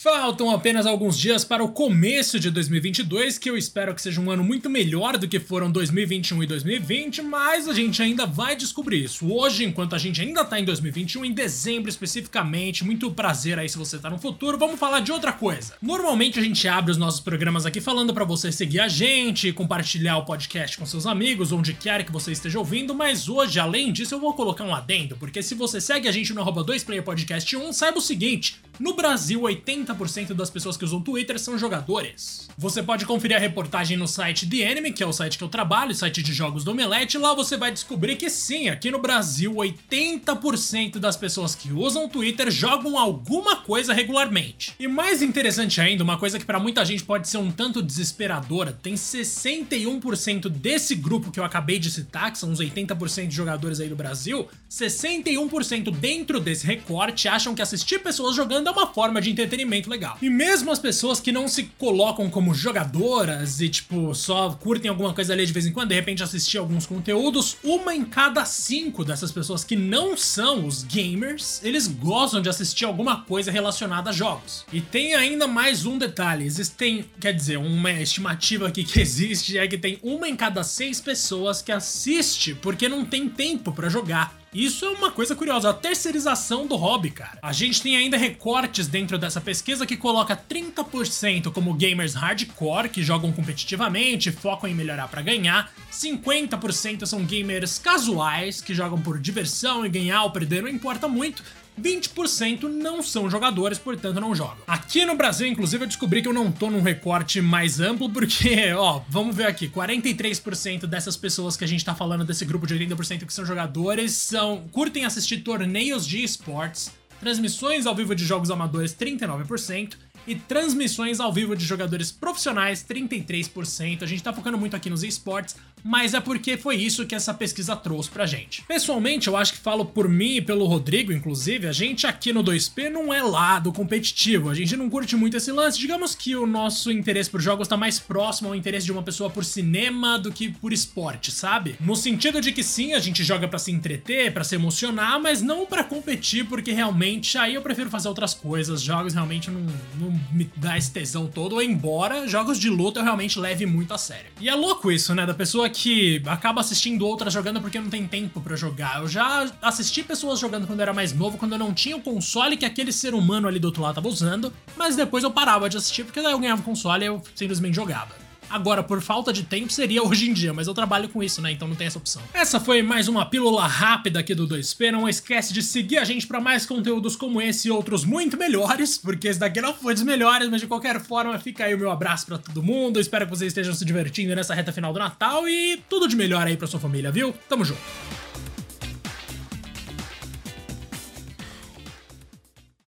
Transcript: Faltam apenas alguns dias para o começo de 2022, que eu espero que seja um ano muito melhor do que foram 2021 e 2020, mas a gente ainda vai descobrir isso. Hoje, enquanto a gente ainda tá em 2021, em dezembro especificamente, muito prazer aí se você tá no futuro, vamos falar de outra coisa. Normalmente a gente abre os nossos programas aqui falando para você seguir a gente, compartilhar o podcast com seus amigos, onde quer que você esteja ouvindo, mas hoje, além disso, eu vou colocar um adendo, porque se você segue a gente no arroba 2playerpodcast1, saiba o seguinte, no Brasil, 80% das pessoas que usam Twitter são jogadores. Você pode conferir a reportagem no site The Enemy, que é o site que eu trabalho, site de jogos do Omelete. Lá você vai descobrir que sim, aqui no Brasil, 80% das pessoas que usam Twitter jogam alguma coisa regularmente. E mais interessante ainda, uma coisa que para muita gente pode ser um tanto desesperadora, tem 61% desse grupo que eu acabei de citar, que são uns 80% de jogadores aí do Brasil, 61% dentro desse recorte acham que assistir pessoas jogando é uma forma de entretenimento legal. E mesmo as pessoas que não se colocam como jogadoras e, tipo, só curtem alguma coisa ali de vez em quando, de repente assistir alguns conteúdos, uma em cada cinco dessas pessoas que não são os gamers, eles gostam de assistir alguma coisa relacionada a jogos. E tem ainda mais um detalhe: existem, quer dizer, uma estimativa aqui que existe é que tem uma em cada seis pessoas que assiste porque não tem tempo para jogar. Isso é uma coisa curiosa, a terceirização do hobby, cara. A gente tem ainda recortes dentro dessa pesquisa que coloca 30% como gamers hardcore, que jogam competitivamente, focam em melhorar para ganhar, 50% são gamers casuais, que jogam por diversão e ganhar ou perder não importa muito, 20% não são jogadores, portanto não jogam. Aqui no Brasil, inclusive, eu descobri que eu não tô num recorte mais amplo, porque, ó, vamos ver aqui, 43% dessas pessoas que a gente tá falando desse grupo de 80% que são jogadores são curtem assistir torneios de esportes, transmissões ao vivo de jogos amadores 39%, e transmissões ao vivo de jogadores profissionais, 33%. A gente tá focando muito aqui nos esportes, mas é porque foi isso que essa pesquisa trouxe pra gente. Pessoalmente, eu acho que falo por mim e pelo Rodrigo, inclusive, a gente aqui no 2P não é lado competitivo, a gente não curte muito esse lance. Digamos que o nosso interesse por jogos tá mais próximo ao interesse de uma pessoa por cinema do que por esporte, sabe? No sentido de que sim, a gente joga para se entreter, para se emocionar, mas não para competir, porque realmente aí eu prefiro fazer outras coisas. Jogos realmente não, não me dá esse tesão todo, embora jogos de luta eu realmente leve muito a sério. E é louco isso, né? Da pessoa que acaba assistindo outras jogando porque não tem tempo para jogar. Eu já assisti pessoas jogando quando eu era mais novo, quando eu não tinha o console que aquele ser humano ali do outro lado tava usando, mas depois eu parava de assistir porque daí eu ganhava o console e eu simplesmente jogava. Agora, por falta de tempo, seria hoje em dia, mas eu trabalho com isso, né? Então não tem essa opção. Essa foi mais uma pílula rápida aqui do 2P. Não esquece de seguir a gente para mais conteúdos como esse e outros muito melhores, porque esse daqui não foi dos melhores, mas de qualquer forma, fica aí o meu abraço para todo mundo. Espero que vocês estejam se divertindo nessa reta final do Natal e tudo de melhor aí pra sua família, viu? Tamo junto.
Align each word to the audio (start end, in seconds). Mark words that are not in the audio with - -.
Faltam 0.00 0.48
apenas 0.52 0.86
alguns 0.86 1.18
dias 1.18 1.44
para 1.44 1.64
o 1.64 1.72
começo 1.72 2.38
de 2.38 2.52
2022, 2.52 3.36
que 3.36 3.50
eu 3.50 3.56
espero 3.56 3.92
que 3.92 4.00
seja 4.00 4.20
um 4.20 4.30
ano 4.30 4.44
muito 4.44 4.70
melhor 4.70 5.18
do 5.18 5.26
que 5.26 5.40
foram 5.40 5.72
2021 5.72 6.40
e 6.44 6.46
2020, 6.46 7.22
mas 7.22 7.66
a 7.66 7.74
gente 7.74 8.00
ainda 8.00 8.24
vai 8.24 8.54
descobrir 8.54 9.02
isso. 9.02 9.28
Hoje, 9.28 9.64
enquanto 9.64 9.96
a 9.96 9.98
gente 9.98 10.20
ainda 10.20 10.44
tá 10.44 10.60
em 10.60 10.64
2021, 10.64 11.24
em 11.24 11.32
dezembro 11.32 11.90
especificamente, 11.90 12.84
muito 12.84 13.10
prazer 13.10 13.58
aí 13.58 13.68
se 13.68 13.76
você 13.76 13.98
tá 13.98 14.08
no 14.08 14.20
futuro, 14.20 14.56
vamos 14.56 14.78
falar 14.78 15.00
de 15.00 15.10
outra 15.10 15.32
coisa. 15.32 15.74
Normalmente 15.82 16.38
a 16.38 16.42
gente 16.44 16.68
abre 16.68 16.92
os 16.92 16.96
nossos 16.96 17.18
programas 17.18 17.66
aqui 17.66 17.80
falando 17.80 18.14
para 18.14 18.24
você 18.24 18.52
seguir 18.52 18.78
a 18.78 18.86
gente, 18.86 19.52
compartilhar 19.52 20.18
o 20.18 20.24
podcast 20.24 20.78
com 20.78 20.86
seus 20.86 21.06
amigos, 21.06 21.50
onde 21.50 21.74
quer 21.74 22.04
que 22.04 22.12
você 22.12 22.30
esteja 22.30 22.60
ouvindo, 22.60 22.94
mas 22.94 23.28
hoje, 23.28 23.58
além 23.58 23.92
disso, 23.92 24.14
eu 24.14 24.20
vou 24.20 24.32
colocar 24.32 24.62
um 24.62 24.72
adendo, 24.72 25.16
porque 25.16 25.42
se 25.42 25.56
você 25.56 25.80
segue 25.80 26.06
a 26.06 26.12
gente 26.12 26.32
no 26.32 26.40
arroba 26.40 26.64
2playerpodcast1, 26.64 27.72
saiba 27.72 27.98
o 27.98 28.00
seguinte, 28.00 28.60
no 28.78 28.94
Brasil, 28.94 29.40
80% 29.40 30.34
das 30.34 30.50
pessoas 30.50 30.76
que 30.76 30.84
usam 30.84 31.00
Twitter 31.00 31.38
são 31.38 31.58
jogadores. 31.58 32.48
Você 32.56 32.82
pode 32.82 33.04
conferir 33.04 33.36
a 33.36 33.40
reportagem 33.40 33.96
no 33.96 34.06
site 34.06 34.48
The 34.48 34.58
Enemy, 34.58 34.92
que 34.92 35.02
é 35.02 35.06
o 35.06 35.12
site 35.12 35.36
que 35.36 35.42
eu 35.42 35.48
trabalho, 35.48 35.94
site 35.94 36.22
de 36.22 36.32
jogos 36.32 36.62
do 36.62 36.70
Omelete. 36.70 37.18
Lá 37.18 37.34
você 37.34 37.56
vai 37.56 37.72
descobrir 37.72 38.16
que 38.16 38.30
sim, 38.30 38.68
aqui 38.68 38.90
no 38.90 39.00
Brasil, 39.00 39.52
80% 39.52 40.98
das 40.98 41.16
pessoas 41.16 41.54
que 41.54 41.72
usam 41.72 42.08
Twitter 42.08 42.50
jogam 42.50 42.96
alguma 42.96 43.56
coisa 43.56 43.92
regularmente. 43.92 44.74
E 44.78 44.86
mais 44.86 45.22
interessante 45.22 45.80
ainda, 45.80 46.04
uma 46.04 46.18
coisa 46.18 46.38
que 46.38 46.44
para 46.44 46.60
muita 46.60 46.84
gente 46.84 47.02
pode 47.02 47.28
ser 47.28 47.38
um 47.38 47.50
tanto 47.50 47.82
desesperadora, 47.82 48.72
tem 48.72 48.94
61% 48.94 50.48
desse 50.48 50.94
grupo 50.94 51.32
que 51.32 51.40
eu 51.40 51.44
acabei 51.44 51.78
de 51.78 51.90
citar, 51.90 52.30
que 52.30 52.38
são 52.38 52.50
uns 52.50 52.60
80% 52.60 53.26
de 53.26 53.34
jogadores 53.34 53.80
aí 53.80 53.88
do 53.88 53.96
Brasil, 53.96 54.48
61% 54.70 55.90
dentro 55.90 56.38
desse 56.38 56.66
recorte 56.66 57.26
acham 57.26 57.54
que 57.54 57.62
assistir 57.62 57.98
pessoas 57.98 58.36
jogando 58.36 58.67
é 58.68 58.70
uma 58.72 58.86
forma 58.86 59.20
de 59.20 59.30
entretenimento 59.30 59.90
legal. 59.90 60.16
E 60.20 60.30
mesmo 60.30 60.70
as 60.70 60.78
pessoas 60.78 61.20
que 61.20 61.32
não 61.32 61.48
se 61.48 61.64
colocam 61.78 62.30
como 62.30 62.54
jogadoras 62.54 63.60
e, 63.60 63.68
tipo, 63.68 64.14
só 64.14 64.50
curtem 64.50 64.88
alguma 64.88 65.12
coisa 65.12 65.32
ali 65.32 65.46
de 65.46 65.52
vez 65.52 65.66
em 65.66 65.72
quando, 65.72 65.88
de 65.88 65.94
repente 65.94 66.22
assistir 66.22 66.58
alguns 66.58 66.86
conteúdos, 66.86 67.56
uma 67.64 67.94
em 67.94 68.04
cada 68.04 68.44
cinco 68.44 69.04
dessas 69.04 69.32
pessoas 69.32 69.64
que 69.64 69.76
não 69.76 70.16
são 70.16 70.66
os 70.66 70.82
gamers, 70.82 71.60
eles 71.62 71.86
gostam 71.86 72.40
de 72.40 72.48
assistir 72.48 72.84
alguma 72.84 73.22
coisa 73.22 73.50
relacionada 73.50 74.10
a 74.10 74.12
jogos. 74.12 74.64
E 74.72 74.80
tem 74.80 75.14
ainda 75.14 75.46
mais 75.46 75.86
um 75.86 75.98
detalhe: 75.98 76.44
existem, 76.44 77.04
quer 77.20 77.32
dizer, 77.32 77.58
uma 77.58 77.92
estimativa 77.92 78.68
aqui 78.68 78.84
que 78.84 79.00
existe 79.00 79.58
é 79.58 79.66
que 79.66 79.78
tem 79.78 79.98
uma 80.02 80.28
em 80.28 80.36
cada 80.36 80.62
seis 80.62 81.00
pessoas 81.00 81.62
que 81.62 81.72
assiste 81.72 82.54
porque 82.54 82.88
não 82.88 83.04
tem 83.04 83.28
tempo 83.28 83.72
para 83.72 83.88
jogar. 83.88 84.37
Isso 84.52 84.86
é 84.86 84.88
uma 84.88 85.10
coisa 85.10 85.36
curiosa, 85.36 85.68
a 85.68 85.74
terceirização 85.74 86.66
do 86.66 86.74
hobby, 86.74 87.10
cara. 87.10 87.38
A 87.42 87.52
gente 87.52 87.82
tem 87.82 87.96
ainda 87.96 88.16
recortes 88.16 88.86
dentro 88.86 89.18
dessa 89.18 89.42
pesquisa 89.42 89.84
que 89.84 89.96
coloca 89.96 90.34
30% 90.34 91.52
como 91.52 91.74
gamers 91.74 92.14
hardcore, 92.14 92.88
que 92.88 93.02
jogam 93.02 93.30
competitivamente, 93.30 94.32
focam 94.32 94.70
em 94.70 94.74
melhorar 94.74 95.08
para 95.08 95.20
ganhar, 95.20 95.70
50% 95.92 97.04
são 97.04 97.24
gamers 97.24 97.78
casuais, 97.78 98.62
que 98.62 98.72
jogam 98.72 99.00
por 99.00 99.18
diversão 99.18 99.84
e 99.84 99.90
ganhar 99.90 100.22
ou 100.22 100.30
perder 100.30 100.62
não 100.62 100.70
importa 100.70 101.06
muito, 101.06 101.42
20% 101.78 102.62
não 102.64 103.02
são 103.02 103.30
jogadores, 103.30 103.78
portanto 103.78 104.20
não 104.20 104.34
jogam. 104.34 104.58
Aqui 104.66 105.04
no 105.04 105.16
Brasil, 105.16 105.46
inclusive, 105.46 105.84
eu 105.84 105.88
descobri 105.88 106.22
que 106.22 106.28
eu 106.28 106.32
não 106.32 106.50
tô 106.50 106.70
num 106.70 106.82
recorte 106.82 107.40
mais 107.40 107.80
amplo, 107.80 108.10
porque, 108.10 108.72
ó, 108.76 109.00
vamos 109.08 109.34
ver 109.34 109.46
aqui, 109.46 109.68
43% 109.68 110.86
dessas 110.86 111.16
pessoas 111.16 111.56
que 111.56 111.64
a 111.64 111.68
gente 111.68 111.84
tá 111.84 111.94
falando 111.94 112.24
desse 112.24 112.44
grupo 112.44 112.66
de 112.66 112.74
80% 112.74 113.24
que 113.24 113.32
são 113.32 113.44
jogadores 113.44 114.12
são 114.12 114.64
curtem 114.72 115.04
assistir 115.04 115.38
torneios 115.38 116.06
de 116.06 116.22
esportes, 116.22 116.90
transmissões 117.20 117.86
ao 117.86 117.94
vivo 117.94 118.14
de 118.14 118.24
jogos 118.24 118.50
amadores 118.50 118.94
39%, 118.94 119.94
e 120.28 120.34
transmissões 120.34 121.20
ao 121.20 121.32
vivo 121.32 121.56
de 121.56 121.64
jogadores 121.64 122.12
profissionais, 122.12 122.84
33%. 122.84 124.02
A 124.02 124.06
gente 124.06 124.22
tá 124.22 124.30
focando 124.30 124.58
muito 124.58 124.76
aqui 124.76 124.90
nos 124.90 125.02
esportes, 125.02 125.56
mas 125.88 126.12
é 126.12 126.20
porque 126.20 126.58
foi 126.58 126.76
isso 126.76 127.06
que 127.06 127.14
essa 127.14 127.32
pesquisa 127.32 127.74
trouxe 127.74 128.10
pra 128.10 128.26
gente. 128.26 128.62
Pessoalmente, 128.68 129.26
eu 129.26 129.34
acho 129.38 129.54
que 129.54 129.58
falo 129.58 129.86
por 129.86 130.06
mim 130.06 130.36
e 130.36 130.42
pelo 130.42 130.66
Rodrigo, 130.66 131.14
inclusive, 131.14 131.66
a 131.66 131.72
gente 131.72 132.06
aqui 132.06 132.30
no 132.30 132.44
2P 132.44 132.90
não 132.90 133.12
é 133.12 133.22
lado 133.22 133.72
competitivo, 133.72 134.50
a 134.50 134.54
gente 134.54 134.76
não 134.76 134.90
curte 134.90 135.16
muito 135.16 135.38
esse 135.38 135.50
lance. 135.50 135.78
Digamos 135.78 136.14
que 136.14 136.36
o 136.36 136.46
nosso 136.46 136.92
interesse 136.92 137.30
por 137.30 137.40
jogos 137.40 137.66
tá 137.66 137.74
mais 137.74 137.98
próximo 137.98 138.50
ao 138.50 138.54
interesse 138.54 138.84
de 138.84 138.92
uma 138.92 139.02
pessoa 139.02 139.30
por 139.30 139.46
cinema 139.46 140.18
do 140.18 140.30
que 140.30 140.50
por 140.50 140.74
esporte, 140.74 141.30
sabe? 141.32 141.76
No 141.80 141.96
sentido 141.96 142.38
de 142.38 142.52
que 142.52 142.62
sim, 142.62 142.92
a 142.92 142.98
gente 142.98 143.24
joga 143.24 143.48
para 143.48 143.58
se 143.58 143.72
entreter, 143.72 144.30
para 144.34 144.44
se 144.44 144.54
emocionar, 144.54 145.18
mas 145.18 145.40
não 145.40 145.64
para 145.64 145.82
competir, 145.82 146.44
porque 146.44 146.70
realmente 146.70 147.38
aí 147.38 147.54
eu 147.54 147.62
prefiro 147.62 147.88
fazer 147.88 148.08
outras 148.08 148.34
coisas. 148.34 148.82
Jogos 148.82 149.14
realmente 149.14 149.50
não, 149.50 149.66
não 149.98 150.20
me 150.30 150.50
dá 150.54 150.76
esse 150.76 150.90
tesão 150.90 151.26
todo, 151.26 151.62
embora 151.62 152.28
jogos 152.28 152.58
de 152.58 152.68
luta 152.68 153.00
eu 153.00 153.04
realmente 153.04 153.38
leve 153.38 153.64
muito 153.64 153.94
a 153.94 153.98
sério. 153.98 154.26
E 154.38 154.50
é 154.50 154.54
louco 154.54 154.92
isso, 154.92 155.14
né? 155.14 155.24
Da 155.24 155.32
pessoa 155.32 155.70
que 155.70 155.77
acaba 156.26 156.60
assistindo 156.60 157.06
outras 157.06 157.32
jogando 157.32 157.60
porque 157.60 157.78
não 157.80 157.90
tem 157.90 158.06
tempo 158.06 158.40
para 158.40 158.56
jogar. 158.56 159.00
Eu 159.00 159.08
já 159.08 159.50
assisti 159.62 160.02
pessoas 160.02 160.38
jogando 160.38 160.66
quando 160.66 160.80
eu 160.80 160.82
era 160.82 160.92
mais 160.92 161.12
novo, 161.12 161.38
quando 161.38 161.52
eu 161.52 161.58
não 161.58 161.72
tinha 161.72 161.96
o 161.96 162.00
console 162.00 162.56
que 162.56 162.64
aquele 162.64 162.92
ser 162.92 163.14
humano 163.14 163.48
ali 163.48 163.58
do 163.58 163.66
outro 163.66 163.82
lado 163.82 163.94
tava 163.96 164.08
usando, 164.08 164.52
mas 164.76 164.96
depois 164.96 165.24
eu 165.24 165.30
parava 165.30 165.68
de 165.68 165.76
assistir 165.76 166.04
porque 166.04 166.20
daí 166.20 166.32
eu 166.32 166.38
ganhava 166.38 166.60
o 166.60 166.64
console 166.64 167.04
e 167.04 167.08
eu 167.08 167.22
simplesmente 167.34 167.74
jogava. 167.74 168.27
Agora, 168.50 168.82
por 168.82 169.00
falta 169.00 169.32
de 169.32 169.42
tempo, 169.42 169.72
seria 169.72 170.02
hoje 170.02 170.28
em 170.28 170.32
dia, 170.32 170.52
mas 170.52 170.66
eu 170.66 170.74
trabalho 170.74 171.08
com 171.08 171.22
isso, 171.22 171.42
né? 171.42 171.52
Então 171.52 171.68
não 171.68 171.74
tem 171.74 171.86
essa 171.86 171.98
opção. 171.98 172.22
Essa 172.32 172.58
foi 172.58 172.82
mais 172.82 173.08
uma 173.08 173.26
pílula 173.26 173.66
rápida 173.66 174.20
aqui 174.20 174.34
do 174.34 174.48
2P. 174.48 174.90
Não 174.90 175.08
esquece 175.08 175.52
de 175.52 175.62
seguir 175.62 175.98
a 175.98 176.04
gente 176.04 176.26
para 176.26 176.40
mais 176.40 176.64
conteúdos 176.64 177.16
como 177.16 177.40
esse 177.40 177.68
e 177.68 177.70
outros 177.70 178.04
muito 178.04 178.36
melhores, 178.36 178.96
porque 178.98 179.28
esse 179.28 179.38
daqui 179.38 179.60
não 179.60 179.74
foi 179.74 179.94
dos 179.94 180.02
melhores, 180.02 180.48
mas 180.48 180.60
de 180.60 180.66
qualquer 180.66 181.00
forma, 181.00 181.38
fica 181.38 181.64
aí 181.64 181.74
o 181.74 181.78
meu 181.78 181.90
abraço 181.90 182.26
para 182.26 182.38
todo 182.38 182.62
mundo. 182.62 183.00
Espero 183.00 183.26
que 183.26 183.30
vocês 183.30 183.50
estejam 183.50 183.74
se 183.74 183.84
divertindo 183.84 184.34
nessa 184.34 184.54
reta 184.54 184.72
final 184.72 184.92
do 184.92 184.98
Natal 184.98 185.48
e 185.48 185.82
tudo 185.88 186.08
de 186.08 186.16
melhor 186.16 186.46
aí 186.46 186.56
pra 186.56 186.66
sua 186.66 186.80
família, 186.80 187.10
viu? 187.10 187.34
Tamo 187.48 187.64
junto. 187.64 188.27